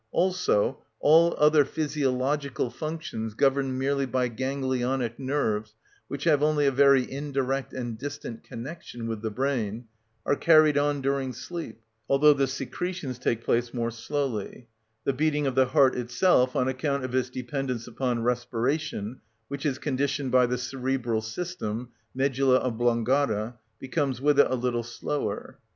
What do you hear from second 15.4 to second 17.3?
of the heart itself, on account of its